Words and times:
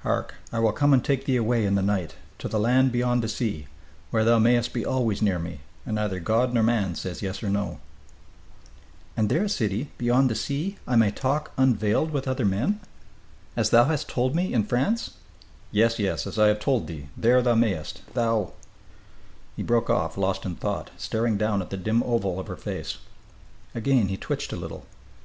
Hark! 0.00 0.34
I 0.52 0.58
will 0.58 0.72
come 0.72 0.92
and 0.92 1.04
take 1.04 1.24
thee 1.24 1.36
away 1.36 1.64
in 1.64 1.76
the 1.76 1.82
night, 1.84 2.16
to 2.40 2.48
the 2.48 2.58
land 2.58 2.90
beyond 2.90 3.22
the 3.22 3.28
sea, 3.28 3.68
where 4.10 4.24
thou 4.24 4.40
mayest 4.40 4.72
be 4.72 4.84
always 4.84 5.22
near 5.22 5.38
me, 5.38 5.60
and 5.86 5.94
neither 5.94 6.18
God 6.18 6.52
nor 6.52 6.64
man 6.64 6.96
say 6.96 7.14
yes 7.20 7.40
or 7.44 7.48
no!" 7.48 7.78
"And 9.16 9.28
there, 9.28 9.46
sidi, 9.46 9.92
beyond 9.96 10.30
the 10.30 10.34
sea, 10.34 10.78
I 10.88 10.96
may 10.96 11.12
talk 11.12 11.52
unveiled 11.56 12.10
with 12.10 12.26
other 12.26 12.44
men? 12.44 12.80
As 13.56 13.70
thou 13.70 13.84
hast 13.84 14.08
told 14.08 14.34
me, 14.34 14.52
in 14.52 14.64
France" 14.64 15.12
"Yes, 15.70 16.00
yes, 16.00 16.26
as 16.26 16.40
I 16.40 16.48
have 16.48 16.58
told 16.58 16.88
thee, 16.88 17.06
there 17.16 17.40
thou 17.40 17.54
mayest 17.54 18.02
thou" 18.14 18.54
He 19.56 19.62
broke 19.62 19.88
off, 19.88 20.18
lost 20.18 20.44
in 20.44 20.56
thought, 20.56 20.90
staring 20.96 21.36
down 21.36 21.62
at 21.62 21.70
the 21.70 21.76
dim 21.76 22.02
oval 22.02 22.40
of 22.40 22.48
her 22.48 22.56
face. 22.56 22.98
Again 23.76 24.08
he 24.08 24.16
twitched 24.16 24.52
a 24.52 24.56
little. 24.56 24.86